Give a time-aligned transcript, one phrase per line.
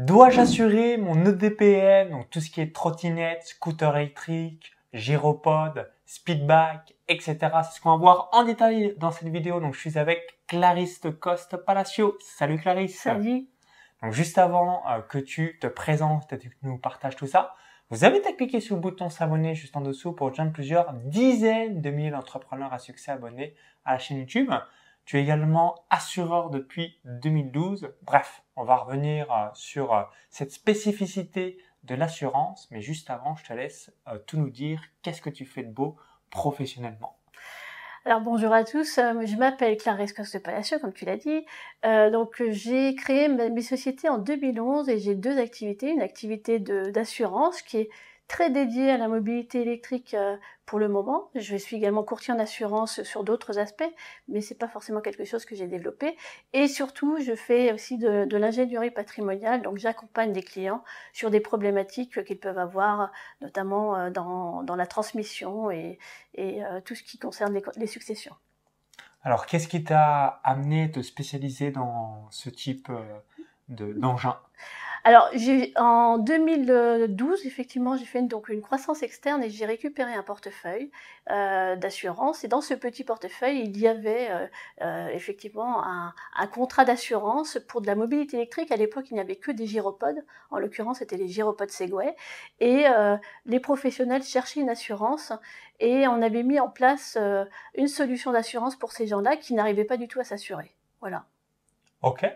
[0.00, 7.36] Dois-je assurer mon EDPM, donc tout ce qui est trottinette, scooter électrique, gyropode, speedback, etc.
[7.64, 9.60] C'est ce qu'on va voir en détail dans cette vidéo.
[9.60, 12.16] Donc je suis avec Clarisse Coste Palacio.
[12.20, 12.98] Salut Clarisse.
[12.98, 13.46] Salut.
[14.02, 17.54] Donc juste avant euh, que tu te présentes et que tu nous partages tout ça,
[17.90, 21.82] vous avez à cliquer sur le bouton s'abonner juste en dessous pour rejoindre plusieurs dizaines
[21.82, 23.54] de milliers d'entrepreneurs à succès abonnés
[23.84, 24.50] à la chaîne YouTube.
[25.04, 27.92] Tu es également assureur depuis 2012.
[28.02, 33.44] Bref, on va revenir euh, sur euh, cette spécificité de l'assurance, mais juste avant, je
[33.44, 34.82] te laisse euh, tout nous dire.
[35.02, 35.96] Qu'est-ce que tu fais de beau
[36.30, 37.16] professionnellement
[38.06, 41.44] alors bonjour à tous, je m'appelle Clarisse Coste Palacio, comme tu l'as dit.
[41.84, 45.90] donc j'ai créé mes sociétés en 2011 et j'ai deux activités.
[45.90, 47.90] Une activité d'assurance qui est
[48.30, 51.30] très dédié à la mobilité électrique euh, pour le moment.
[51.34, 53.92] Je suis également courtier en assurance sur d'autres aspects,
[54.28, 56.16] mais c'est pas forcément quelque chose que j'ai développé.
[56.52, 62.24] Et surtout, je fais aussi de, l'ingénierie patrimoniale, donc j'accompagne des clients sur des problématiques
[62.24, 65.98] qu'ils peuvent avoir, notamment euh, dans, la transmission et,
[66.38, 68.36] euh, tout ce qui concerne les, les successions.
[69.24, 72.92] Alors, qu'est-ce qui t'a amené à te spécialiser dans ce type
[73.68, 74.38] d'engin?
[75.04, 75.30] Alors,
[75.76, 80.90] en 2012, effectivement, j'ai fait une, donc une croissance externe et j'ai récupéré un portefeuille
[81.30, 82.44] euh, d'assurance.
[82.44, 84.46] Et dans ce petit portefeuille, il y avait euh,
[84.82, 88.70] euh, effectivement un, un contrat d'assurance pour de la mobilité électrique.
[88.72, 90.24] À l'époque, il n'y avait que des gyropodes.
[90.50, 92.14] En l'occurrence, c'était les gyropodes Segway.
[92.60, 95.32] Et euh, les professionnels cherchaient une assurance
[95.80, 99.84] et on avait mis en place euh, une solution d'assurance pour ces gens-là qui n'arrivaient
[99.84, 100.74] pas du tout à s'assurer.
[101.00, 101.24] Voilà.
[102.02, 102.26] Ok.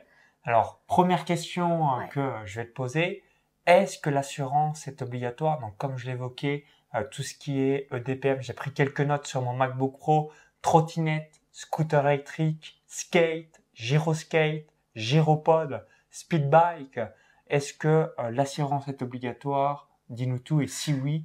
[0.45, 3.25] Alors, première question euh, que je vais te poser,
[3.67, 5.59] est-ce que l'assurance est obligatoire?
[5.59, 6.65] Donc, comme je l'évoquais,
[6.95, 11.41] euh, tout ce qui est EDPM, j'ai pris quelques notes sur mon MacBook Pro, trottinette,
[11.51, 17.01] scooter électrique, skate, gyroskate, gyropod, speedbike.
[17.49, 19.89] Est-ce que euh, l'assurance est obligatoire?
[20.11, 21.25] Dis-nous tout et si oui,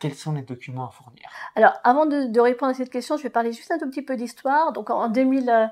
[0.00, 1.22] quels sont les documents à fournir?
[1.54, 4.16] Alors, avant de, répondre à cette question, je vais parler juste un tout petit peu
[4.16, 4.72] d'histoire.
[4.72, 5.66] Donc, en, 2000, euh,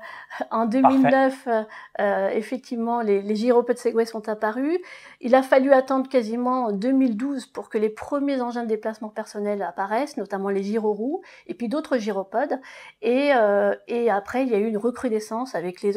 [0.49, 1.63] en 2009, euh,
[1.99, 4.79] euh, effectivement, les, les de Segway sont apparus.
[5.19, 10.15] Il a fallu attendre quasiment 2012 pour que les premiers engins de déplacement personnel apparaissent,
[10.15, 12.59] notamment les gyroroues et puis d'autres gyropodes.
[13.01, 13.31] Et,
[13.87, 15.93] et après, il y a eu une recrudescence avec les,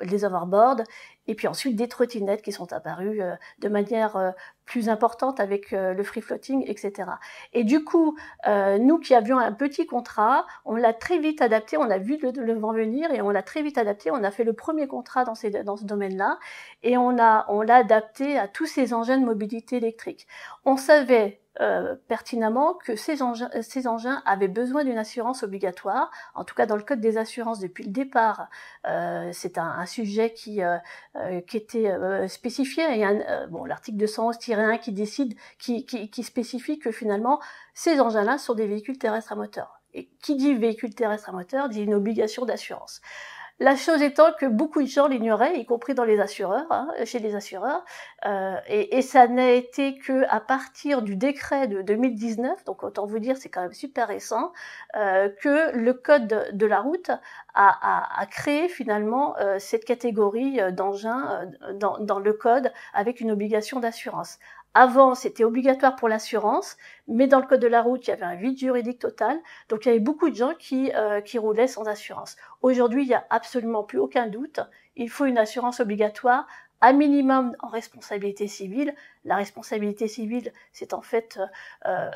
[0.00, 0.82] les overboards
[1.26, 4.30] et puis ensuite des trottinettes qui sont apparues euh, de manière euh,
[4.64, 7.10] plus importante avec euh, le free floating, etc.
[7.52, 8.16] Et du coup,
[8.46, 12.30] nous qui avions un petit contrat, on l'a très vite adapté, on a vu le,
[12.30, 14.10] le vent venir et on l'a très vite adapté.
[14.10, 16.38] On a fait le premier contrat dans, ces, dans ce domaine-là
[16.82, 20.26] et on l'a on adapté à tous ces engins de mobilité électrique.
[20.64, 26.10] On savait euh, pertinemment que ces engins, ces engins avaient besoin d'une assurance obligatoire.
[26.34, 28.48] En tout cas, dans le code des assurances, depuis le départ,
[28.86, 30.78] euh, c'est un, un, sujet qui, euh,
[31.16, 32.84] euh qui était euh, spécifié.
[32.96, 37.38] Y a bon, l'article 211-1 qui décide, qui, qui, qui spécifie que finalement,
[37.74, 39.80] ces engins-là sont des véhicules terrestres à moteur.
[39.94, 43.02] Et qui dit véhicule terrestre à moteur dit une obligation d'assurance.
[43.58, 47.18] La chose étant que beaucoup de gens l'ignoraient, y compris dans les assureurs, hein, chez
[47.18, 47.84] les assureurs,
[48.26, 53.18] euh, et, ça n'a été que à partir du décret de 2019, donc autant vous
[53.18, 54.52] dire c'est quand même super récent,
[54.96, 57.10] euh, que le code de la route
[57.54, 61.46] a, a, créé finalement euh, cette catégorie d'engins
[61.78, 64.38] dans le code avec une obligation d'assurance.
[64.74, 68.24] Avant, c'était obligatoire pour l'assurance, mais dans le code de la route, il y avait
[68.24, 69.38] un vide juridique total.
[69.68, 72.36] Donc, il y avait beaucoup de gens qui, euh, qui roulaient sans assurance.
[72.62, 74.60] Aujourd'hui, il n'y a absolument plus aucun doute.
[74.96, 76.46] Il faut une assurance obligatoire
[76.82, 78.94] à minimum en responsabilité civile.
[79.24, 81.38] La responsabilité civile, c'est en fait
[81.86, 82.10] euh,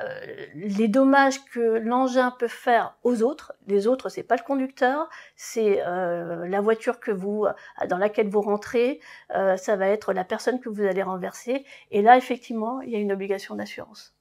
[0.54, 3.54] les dommages que l'engin peut faire aux autres.
[3.68, 7.46] Les autres, c'est pas le conducteur, c'est euh, la voiture que vous,
[7.88, 9.00] dans laquelle vous rentrez.
[9.36, 11.64] Euh, ça va être la personne que vous allez renverser.
[11.92, 14.16] Et là, effectivement, il y a une obligation d'assurance.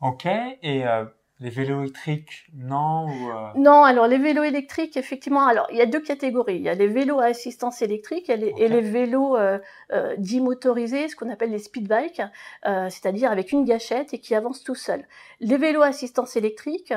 [0.00, 0.26] Ok.
[0.26, 1.04] Et euh,
[1.40, 5.86] les vélos électriques, non euh, Non, alors les vélos électriques, effectivement, alors il y a
[5.86, 6.56] deux catégories.
[6.56, 9.58] Il y a les vélos à assistance électrique et les, vélos euh,
[9.92, 12.20] euh, dits motorisés, ce qu'on appelle les speed bikes,
[12.66, 15.06] euh, c'est-à-dire avec une gâchette et qui avancent tout seuls.
[15.40, 16.92] Les vélos à assistance électrique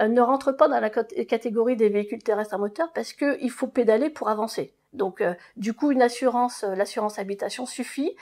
[0.00, 4.10] ne rentrent pas dans la catégorie des véhicules terrestres à moteur parce qu'il faut pédaler
[4.10, 4.74] pour avancer.
[4.92, 5.22] Donc,
[5.56, 8.16] du coup, une assurance, l'assurance habitation suffit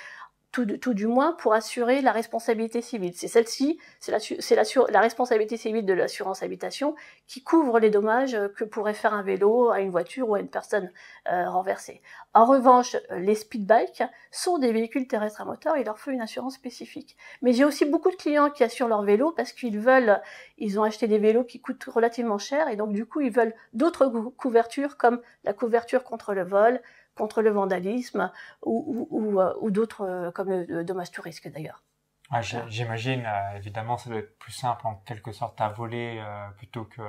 [0.52, 3.12] tout, du moins pour assurer la responsabilité civile.
[3.14, 6.94] C'est celle-ci, c'est la, responsabilité civile de l'assurance habitation
[7.26, 10.48] qui couvre les dommages que pourrait faire un vélo à une voiture ou à une
[10.48, 10.90] personne
[11.30, 12.00] euh, renversée.
[12.32, 16.54] En revanche, les speedbikes sont des véhicules terrestres à moteur, il leur faut une assurance
[16.54, 17.16] spécifique.
[17.42, 20.20] Mais j'ai aussi beaucoup de clients qui assurent leur vélo parce qu'ils veulent,
[20.56, 23.54] ils ont acheté des vélos qui coûtent relativement cher et donc du coup ils veulent
[23.74, 24.06] d'autres
[24.36, 26.80] couvertures comme la couverture contre le vol,
[27.16, 28.30] contre le vandalisme
[28.62, 31.82] ou, ou, ou, d'autres comme le dommage tout risque d'ailleurs.
[32.30, 33.24] Ah, J'imagine,
[33.56, 36.22] évidemment, ça doit être plus simple en quelque sorte à voler
[36.56, 37.02] plutôt que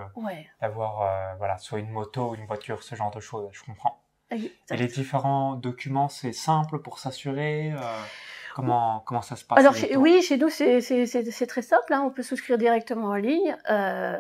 [0.62, 3.50] d'avoir voilà, soit une moto, une voiture, ce genre de choses.
[3.51, 4.01] Je comprends.
[4.31, 7.74] Et les différents documents, c'est simple pour s'assurer
[8.57, 11.94] Comment, comment ça se passe Alors oui, chez nous c'est très simple.
[11.94, 12.01] Hein.
[12.04, 13.56] On peut souscrire directement en ligne.
[13.69, 14.18] Euh,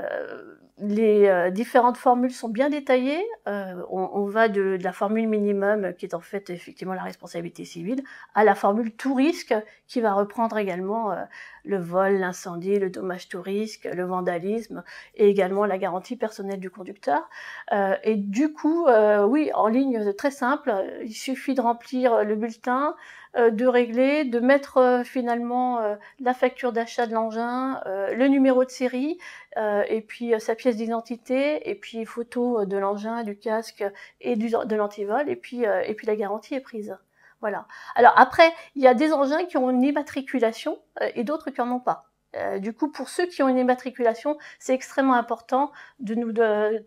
[0.77, 3.25] les euh, différentes formules sont bien détaillées.
[3.47, 7.01] Euh, on, on, va de, de, la formule minimum, qui est en fait effectivement la
[7.01, 8.03] responsabilité civile,
[8.35, 9.55] à la formule tout risque,
[9.87, 11.23] qui va reprendre également euh,
[11.67, 14.83] le vol, l'incendie, le dommage tout le vandalisme,
[15.15, 17.29] et également la garantie personnelle du conducteur.
[17.71, 18.87] Euh, et du coup,
[19.27, 20.73] oui, en ligne, très simple.
[21.03, 22.95] Il suffit de remplir le bulletin,
[23.37, 28.63] euh, de régler, de mettre euh, finalement euh, la facture d'achat de l'engin, le numéro
[28.65, 29.17] de série,
[29.57, 33.83] et puis sa pièce d'identité, et puis photo de l'engin, du casque
[34.21, 36.95] et de l'antivol, et puis et puis la garantie est prise.
[37.39, 37.67] Voilà.
[37.95, 40.79] Alors après, il y a des engins qui ont une immatriculation
[41.15, 42.06] et d'autres qui en ont pas.
[42.37, 46.33] Euh, du coup, pour ceux qui ont une immatriculation, c'est extrêmement important de nous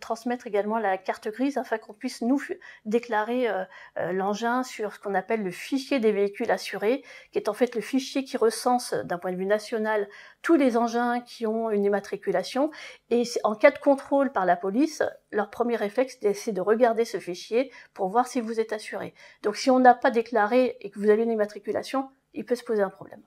[0.01, 2.41] transmettre également la carte grise afin qu'on puisse nous
[2.85, 3.65] déclarer euh,
[3.99, 7.03] euh, l'engin sur ce qu'on appelle le fichier des véhicules assurés,
[7.33, 10.09] qui est en fait le fichier qui recense d'un point de vue national
[10.43, 12.71] tous les engins qui ont une immatriculation.
[13.11, 15.03] Et en cas de contrôle par la police,
[15.33, 19.15] leur premier réflexe, c'est de regarder ce fichier pour voir si vous êtes assuré.
[19.43, 22.65] Donc si on n'a pas déclaré et que vous avez une immatriculation, il peut se
[22.65, 23.23] poser un problème.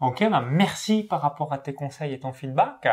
[0.00, 2.86] Ok, bah merci par rapport à tes conseils et ton feedback.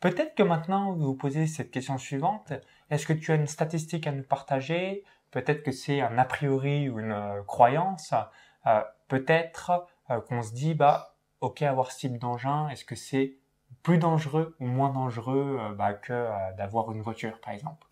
[0.00, 2.52] Peut-être que maintenant vous vous posez cette question suivante.
[2.90, 5.04] Est-ce que tu as une statistique à nous partager?
[5.30, 8.12] Peut-être que c'est un a priori ou une euh, croyance.
[8.66, 13.36] Euh, peut-être euh, qu'on se dit, bah, ok, avoir ce type d'engin, est-ce que c'est
[13.82, 17.86] plus dangereux ou moins dangereux bah, que d'avoir une voiture, par exemple?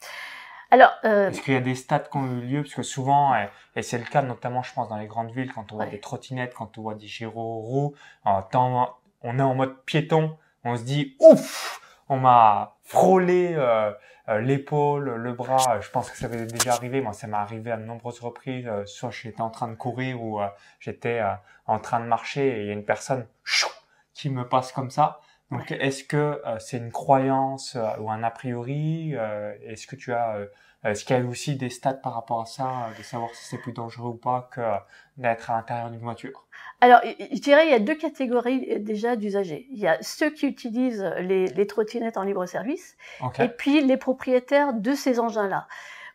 [0.70, 1.30] Alors, euh...
[1.30, 2.62] est-ce qu'il y a des stats qui ont eu lieu?
[2.62, 3.34] Parce que souvent,
[3.74, 6.00] et c'est le cas notamment, je pense, dans les grandes villes, quand on voit des
[6.00, 7.94] trottinettes, quand on voit des gyro-roues,
[8.24, 13.92] on est en mode piéton, on se dit ouf, on m'a frôlé euh,
[14.28, 15.80] euh, l'épaule, le bras.
[15.80, 17.00] Je pense que ça avait déjà arrivé.
[17.00, 18.66] Moi, ça m'est arrivé à de nombreuses reprises.
[18.66, 20.40] Euh, soit j'étais en train de courir ou
[20.80, 21.22] j'étais
[21.66, 23.26] en train de marcher et il y a une personne
[24.14, 25.20] qui me passe comme ça.
[25.50, 29.96] Donc, est-ce que euh, c'est une croyance euh, ou un a priori euh, Est-ce que
[29.96, 30.40] tu as,
[30.84, 33.58] est-ce qu'il y a aussi des stats par rapport à ça, de savoir si c'est
[33.58, 34.60] plus dangereux ou pas que
[35.16, 36.46] d'être à l'intérieur d'une voiture?
[36.80, 39.66] Alors, je dirais il y a deux catégories déjà d'usagers.
[39.70, 42.96] Il y a ceux qui utilisent les, les trottinettes en libre service,
[43.38, 45.66] et puis les propriétaires de ces engins-là.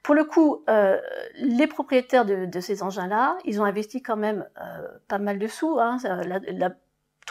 [0.03, 0.99] Pour le coup, euh,
[1.35, 5.47] les propriétaires de, de ces engins-là, ils ont investi quand même euh, pas mal de
[5.47, 5.79] sous.
[5.79, 5.97] Hein.
[6.03, 6.71] La, la,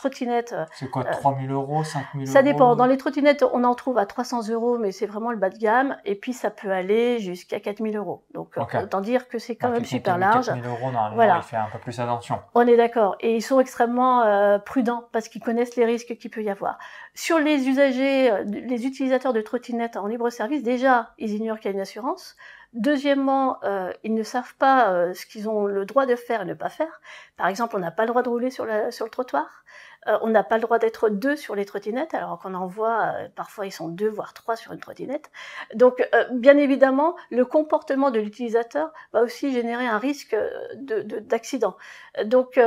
[0.03, 0.53] trottinettes.
[0.53, 2.75] Euh, c'est quoi, 3000 euh, euros, 5000 euros Ça dépend.
[2.75, 5.59] Dans les trottinettes, on en trouve à 300 euros, mais c'est vraiment le bas de
[5.59, 5.97] gamme.
[6.05, 8.25] Et puis, ça peut aller jusqu'à 4000 euros.
[8.35, 10.47] Donc, autant dire que c'est quand même super large.
[10.47, 11.37] 4000 euros, normalement, voilà.
[11.39, 12.41] il fait un peu plus attention.
[12.55, 13.17] On est d'accord.
[13.21, 16.79] Et ils sont extrêmement euh, prudents parce qu'ils connaissent les risques qu'il peut y avoir.
[17.15, 21.75] Sur les usagers, les utilisateurs de trottinettes en libre service, déjà, ils ignorent qu'il y
[21.75, 22.37] a une assurance.
[22.73, 26.45] Deuxièmement, euh, ils ne savent pas euh, ce qu'ils ont le droit de faire et
[26.47, 27.03] ne pas faire.
[27.37, 29.65] Par exemple, on n'a pas le droit de rouler sur, sur le trottoir.
[30.09, 33.15] Euh, on n'a pas le droit d'être deux sur les trottinettes, alors qu'on en voit,
[33.37, 35.31] parfois ils sont deux, voire trois sur une trottinette.
[35.75, 36.03] Donc,
[36.33, 40.35] bien évidemment, le comportement de l'utilisateur va aussi générer un risque
[40.75, 41.77] d'accident.
[42.17, 42.59] De, Donc,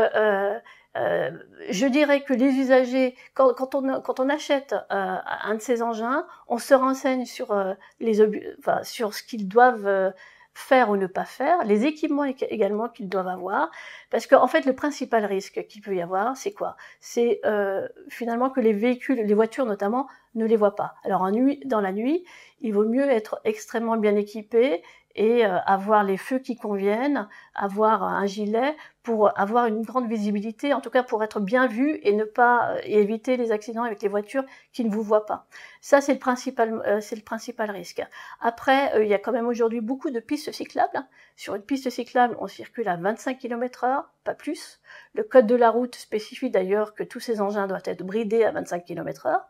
[0.96, 1.32] euh,
[1.70, 5.82] je dirais que les usagers, quand, quand, on, quand on, achète euh, un de ces
[5.82, 8.22] engins, on se renseigne sur, euh, les
[8.60, 10.12] enfin, sur ce qu'ils doivent euh,
[10.54, 13.72] faire ou ne pas faire, les équipements également qu'ils doivent avoir,
[14.10, 16.78] parce qu'en en fait le principal risque qu'il peut y avoir, c'est quoi?
[17.02, 17.42] C'est
[18.08, 20.96] finalement que les véhicules, les voitures notamment, ne les voient pas.
[21.04, 22.24] Alors en nuit, dans la nuit,
[22.62, 24.82] il vaut mieux être extrêmement bien équipé
[25.16, 30.74] et euh, avoir les feux qui conviennent, avoir un gilet pour avoir une grande visibilité,
[30.74, 34.02] en tout cas pour être bien vu et ne pas euh, éviter les accidents avec
[34.02, 35.48] les voitures qui ne vous voient pas.
[35.80, 38.04] Ça c'est le principal, euh, c'est le principal risque.
[38.42, 41.06] Après, il y a quand même aujourd'hui beaucoup de pistes cyclables.
[41.38, 44.82] Sur une piste cyclable, on circule à 25 km/h, pas plus.
[45.14, 48.52] Le code de la route spécifie d'ailleurs que tous ces engins doivent être bridés à
[48.52, 49.42] 25 km/h.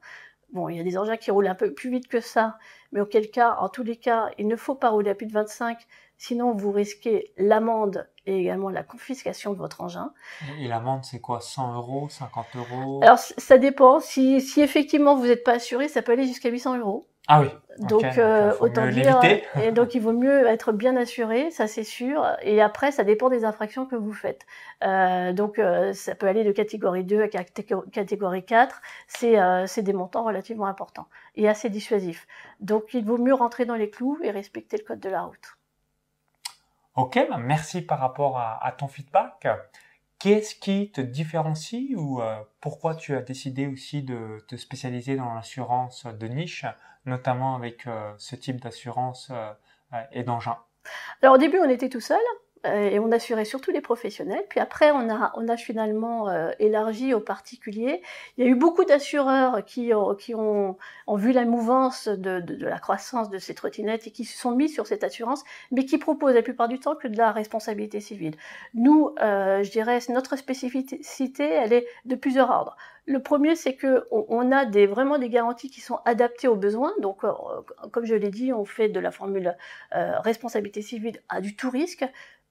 [0.52, 2.58] Bon, il y a des engins qui roulent un peu plus vite que ça,
[2.92, 5.34] mais auquel cas, en tous les cas, il ne faut pas rouler à plus de
[5.34, 5.78] 25,
[6.18, 10.14] sinon vous risquez l'amende et également la confiscation de votre engin.
[10.60, 13.00] Et l'amende, c'est quoi 100 euros 50 euros?
[13.04, 14.00] Alors, ça dépend.
[14.00, 17.08] Si, si effectivement vous n'êtes pas assuré, ça peut aller jusqu'à 800 euros.
[17.28, 17.48] Ah oui.
[17.80, 19.20] Donc euh, autant dire,
[19.62, 22.26] et donc il vaut mieux être bien assuré, ça c'est sûr.
[22.42, 24.46] Et après, ça dépend des infractions que vous faites.
[24.84, 28.82] Euh, donc euh, ça peut aller de catégorie 2 à catégorie 4.
[29.08, 32.28] C'est euh, c'est des montants relativement importants et assez dissuasifs.
[32.62, 35.58] Donc il vaut mieux rentrer dans les clous et respecter le code de la route.
[36.96, 39.48] Ok, bah, merci par rapport à, ton feedback.
[40.26, 45.32] Qu'est-ce qui te différencie ou euh, pourquoi tu as décidé aussi de te spécialiser dans
[45.36, 46.66] l'assurance de niche,
[47.06, 49.54] notamment avec euh, ce type d'assurance euh,
[50.12, 50.58] et d'engin?
[51.22, 52.18] Alors au début, on était tout seul.
[52.66, 54.44] Euh, et on assurait surtout les professionnels.
[54.50, 58.02] Puis après, on a, on a finalement euh, élargi aux particuliers.
[58.38, 62.40] Il y a eu beaucoup d'assureurs qui, ont, qui ont, ont, vu la mouvance de,
[62.40, 65.44] de, de, la croissance de ces trottinettes et qui se sont mis sur cette assurance,
[65.72, 68.36] mais qui proposent la plupart du temps que de la responsabilité civile.
[68.74, 72.76] Nous, euh, je dirais, notre spécificité, elle est de plusieurs ordres.
[73.08, 76.92] Le premier, c'est que on, a des, vraiment des garanties qui sont adaptées aux besoins.
[77.02, 77.32] Donc, euh,
[77.92, 79.56] comme je l'ai dit, on fait de la formule
[79.96, 82.04] euh, responsabilité civile à du tout risque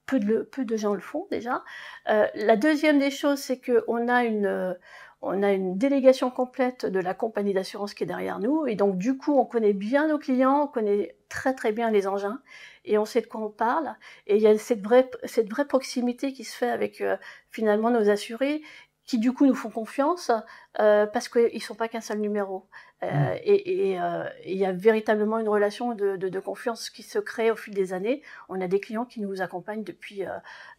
[0.05, 1.63] peu de, peu de gens le font déjà.
[2.09, 4.77] Euh, la deuxième des choses, c'est qu'on a une,
[5.21, 8.97] on a une délégation complète de la compagnie d'assurance qui est derrière nous, et donc
[8.97, 12.41] du coup, on connaît bien nos clients, on connaît très très bien les engins,
[12.85, 13.95] et on sait de quoi on parle.
[14.27, 17.17] Et il y a cette vraie, cette vraie proximité qui se fait avec euh,
[17.49, 18.61] finalement nos assurés,
[19.05, 20.31] qui du coup nous font confiance
[20.79, 22.67] euh, parce qu'ils sont pas qu'un seul numéro.
[23.03, 23.39] Euh, mm.
[23.43, 27.51] Et euh, il y a véritablement une relation de, de, de, confiance qui se crée
[27.51, 28.23] au fil des années.
[28.49, 30.23] On a des clients qui nous accompagnent depuis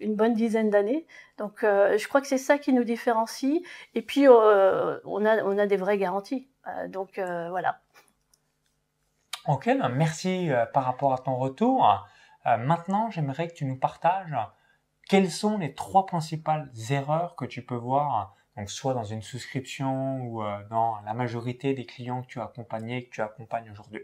[0.00, 1.06] une bonne dizaine d'années.
[1.38, 3.62] Donc je crois que c'est ça qui nous différencie.
[3.94, 6.48] Et puis on, a, on a des vraies garanties.
[6.88, 7.80] donc voilà.
[9.46, 12.04] Ok, ben, merci par rapport à ton retour.
[12.44, 14.36] maintenant, j'aimerais que tu nous partages
[15.08, 20.18] quelles sont les trois principales erreurs que tu peux voir, donc soit dans une souscription
[20.22, 24.00] ou euh, dans la majorité des clients que tu as accompagnés, que tu accompagnes aujourd'hui?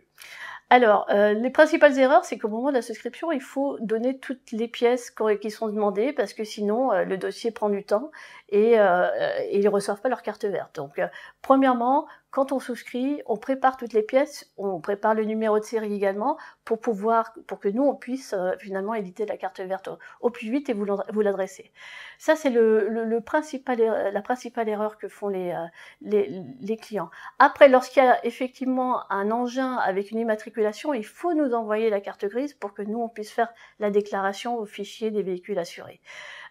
[0.70, 4.52] Alors, euh, les principales erreurs, c'est qu'au moment de la souscription, il faut donner toutes
[4.52, 8.10] les pièces qui sont demandées parce que sinon, euh, le dossier prend du temps
[8.48, 10.76] et, et ils ne reçoivent pas leur carte verte.
[10.76, 11.00] Donc,
[11.40, 15.94] premièrement, quand on souscrit, on prépare toutes les pièces, on prépare le numéro de série
[15.94, 20.30] également pour pouvoir, pour que nous on puisse euh, finalement éditer la carte verte au,
[20.30, 21.70] plus vite et vous l'adresser.
[22.16, 25.66] Ça c'est le, principal, la principale erreur que font les, euh,
[26.00, 27.10] les, les clients.
[27.38, 32.00] Après, lorsqu'il y a effectivement un engin avec une immatriculation, il faut nous envoyer la
[32.00, 36.00] carte grise pour que nous on puisse faire la déclaration au fichier des véhicules assurés.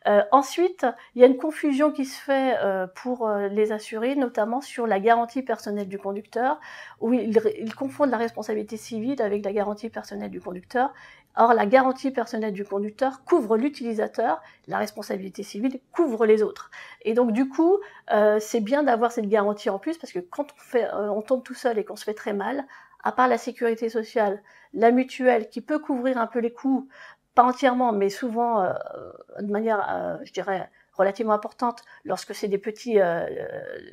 [0.07, 4.15] Euh, ensuite, il y a une confusion qui se fait euh, pour euh, les assurés,
[4.15, 6.59] notamment sur la garantie personnelle du conducteur,
[6.99, 10.91] où ils, confondent la responsabilité civile avec la garantie personnelle du conducteur.
[11.37, 16.71] Or, la garantie personnelle du conducteur couvre l'utilisateur, la responsabilité civile couvre les autres.
[17.03, 17.77] Et donc, du coup,
[18.39, 21.53] c'est bien d'avoir cette garantie en plus, parce que quand on, fait, on tombe tout
[21.53, 22.65] seul et qu'on se fait très mal,
[23.03, 24.41] à part la sécurité sociale,
[24.73, 26.89] la mutuelle qui peut couvrir un peu les coûts
[27.45, 28.73] entièrement, mais souvent euh,
[29.39, 33.25] de manière, euh, je dirais, relativement importante lorsque c'est des petits, euh,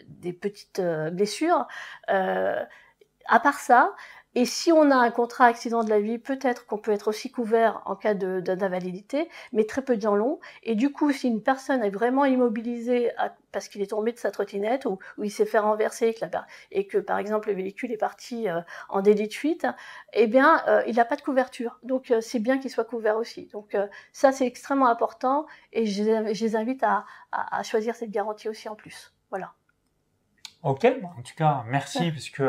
[0.09, 0.81] des petites
[1.13, 1.67] blessures.
[2.07, 3.95] à part ça,
[4.39, 7.29] et si on a un contrat accident de la vie, peut-être qu'on peut être aussi
[7.33, 10.39] couvert en cas d'invalidité, mais très peu de gens l'ont.
[10.63, 13.11] Et du coup, si une personne est vraiment immobilisée
[13.51, 16.15] parce qu'il est tombé de sa trottinette ou, il s'est fait renverser
[16.71, 19.67] et que, par exemple le véhicule est parti euh, en délit de fuite,
[20.13, 21.81] eh bien, euh, il n'a pas de couverture.
[21.83, 23.47] Donc, euh, c'est bien qu'il soit couvert aussi.
[23.47, 23.77] Donc,
[24.13, 26.05] ça, c'est extrêmement important et je,
[26.45, 29.13] les invite à, à, choisir cette garantie aussi en plus.
[29.31, 29.53] Voilà.
[30.63, 32.45] Ok, en tout cas, merci, puisque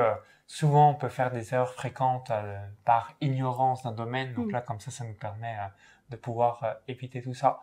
[0.49, 4.33] souvent on peut faire des erreurs fréquentes euh, par ignorance d'un domaine.
[4.33, 4.51] Donc mm.
[4.51, 5.67] là, comme ça, ça nous permet euh,
[6.09, 7.61] de pouvoir euh, éviter tout ça.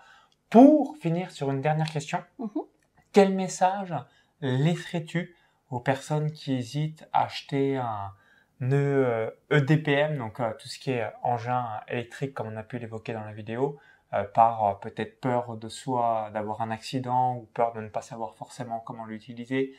[0.48, 2.66] Pour finir sur une dernière question, mm-hmm.
[3.12, 3.92] quel message
[4.40, 5.34] laisserais-tu
[5.70, 8.12] aux personnes qui hésitent à acheter un
[8.60, 13.24] nœud EDPM, donc tout ce qui est engin électrique comme on a pu l'évoquer dans
[13.24, 13.78] la vidéo,
[14.32, 18.78] par peut-être peur de soi d'avoir un accident ou peur de ne pas savoir forcément
[18.78, 19.74] comment l'utiliser.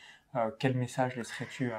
[0.60, 1.72] quel message laisserais-tu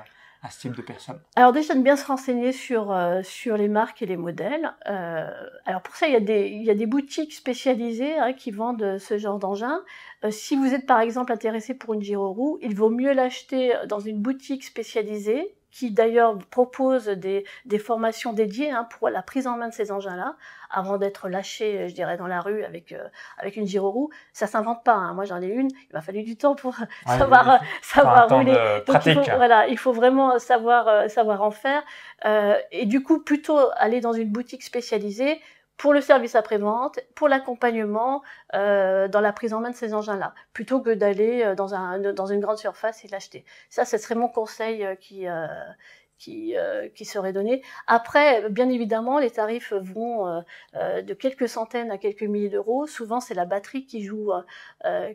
[0.50, 4.02] ce type de personnes Alors déjà de bien se renseigner sur, euh, sur les marques
[4.02, 4.72] et les modèles.
[4.88, 5.28] Euh,
[5.66, 8.50] alors pour ça, il y a des, il y a des boutiques spécialisées hein, qui
[8.50, 9.82] vendent ce genre d'engin.
[10.24, 14.00] Euh, si vous êtes par exemple intéressé pour une gyroroue, il vaut mieux l'acheter dans
[14.00, 19.56] une boutique spécialisée qui d'ailleurs propose des, des, formations dédiées hein, pour la prise en
[19.56, 20.34] main de ces engins-là,
[20.70, 23.06] avant d'être lâché, je dirais, dans la rue avec euh,
[23.38, 24.10] avec une gyroroue.
[24.32, 24.94] Ça s'invente pas.
[24.94, 25.14] Hein.
[25.14, 25.68] Moi, j'en ai une.
[25.70, 26.74] Il m'a fallu du temps pour
[27.06, 28.82] savoir savoir rouler.
[28.88, 31.84] Donc, il faut, voilà, il faut vraiment savoir euh, savoir en faire.
[32.24, 35.40] Euh, et du coup, plutôt aller dans une boutique spécialisée
[35.78, 38.22] pour le service après-vente, pour l'accompagnement
[38.54, 42.12] euh, dans la prise en main de ces engins-là, plutôt que d'aller euh, dans, un,
[42.12, 43.44] dans une grande surface et l'acheter.
[43.70, 44.94] Ça, ce serait mon conseil euh,
[46.18, 47.62] qui, euh, qui serait donné.
[47.86, 50.40] Après, bien évidemment, les tarifs vont euh,
[50.74, 52.86] euh, de quelques centaines à quelques milliers d'euros.
[52.86, 54.32] Souvent, c'est la batterie qui joue,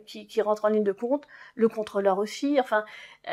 [0.06, 2.84] qui, qui, rentre en ligne de compte, le contrôleur aussi, enfin,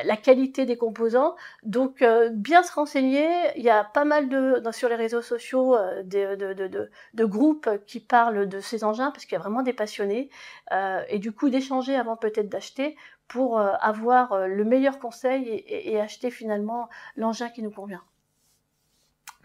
[0.03, 1.35] la qualité des composants.
[1.63, 3.27] Donc, bien se renseigner.
[3.55, 7.99] Il y a pas mal de, sur les réseaux sociaux de, de, de, groupes qui
[7.99, 10.29] parlent de ces engins parce qu'il y a vraiment des passionnés.
[11.09, 12.95] et du coup, d'échanger avant peut-être d'acheter
[13.31, 18.03] pour euh, avoir euh, le meilleur conseil et, acheter finalement l'engin qui nous convient.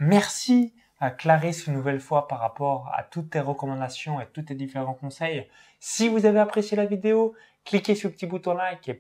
[0.01, 4.57] Merci à Clarisse une nouvelle fois par rapport à toutes tes recommandations et tous tes
[4.57, 5.49] différents conseils.
[5.79, 8.91] Si vous avez apprécié la vidéo, cliquez sur le petit bouton like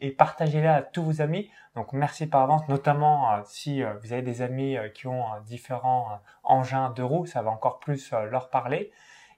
[0.00, 1.50] et, partagez-la à tous vos amis.
[1.74, 6.88] Donc merci par avance, notamment euh, si vous avez des amis qui ont différents engins
[6.90, 8.90] de roues, ça va encore plus leur parler.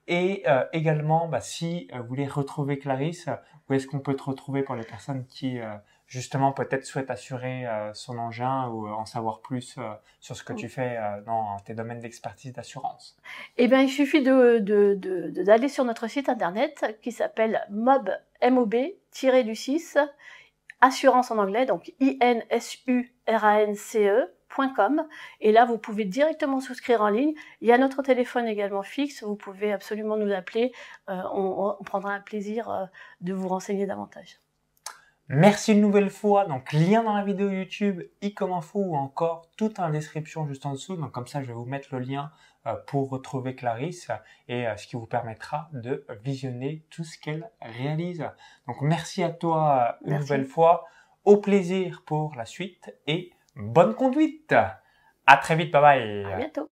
[0.07, 3.29] Et également, bah, si vous voulez retrouver Clarisse,
[3.69, 5.75] où est-ce qu'on peut te retrouver pour les personnes qui euh,
[6.07, 9.77] justement peut-être souhaitent assurer son engin ou en savoir plus
[10.21, 10.97] sur ce que tu fais
[11.27, 13.19] dans tes domaines d'expertise d'assurance?
[13.57, 18.09] Eh bien, il suffit de, de, de, d'aller sur notre site internet qui s'appelle mob,
[18.49, 18.93] mob-du
[19.57, 19.99] 6,
[20.81, 23.09] assurance en anglais, donc I-N-S-U-R-A-N-C-E,
[25.41, 27.35] et là, vous pouvez directement souscrire en ligne.
[27.61, 29.23] Il y a notre téléphone également fixe.
[29.23, 30.73] Vous pouvez absolument nous appeler.
[31.09, 32.87] Euh, on, prendra un plaisir euh,
[33.21, 34.41] de vous renseigner davantage.
[35.29, 36.47] Merci une nouvelle fois.
[36.47, 40.65] Donc, lien dans la vidéo YouTube, i comme info ou encore tout en description juste
[40.67, 40.97] en dessous.
[40.97, 42.31] Donc, comme ça, je vais vous mettre le lien
[42.67, 44.09] euh, pour retrouver Clarisse
[44.49, 48.25] et ce qui vous permettra de visionner tout ce qu'elle réalise.
[48.69, 50.85] Donc, merci à toi une nouvelle fois.
[51.25, 54.55] Au plaisir pour la suite et bonne conduite.
[55.27, 56.25] À très vite, bye bye.
[56.25, 56.71] À bientôt.